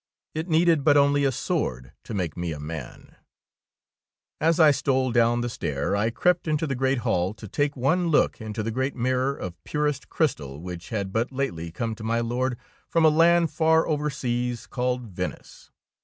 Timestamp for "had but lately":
10.89-11.71